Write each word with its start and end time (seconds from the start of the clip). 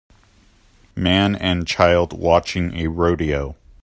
Man 0.95 1.35
and 1.35 1.67
child 1.67 2.11
watching 2.11 2.73
a 2.75 2.87
rodeo. 2.87 3.55